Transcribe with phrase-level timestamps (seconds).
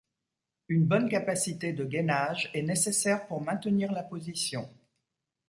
[0.67, 4.67] Une bonne capacité de gainage est nécessaire pour maintenir la position.